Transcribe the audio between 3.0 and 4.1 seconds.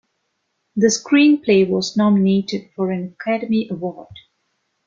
Academy Award.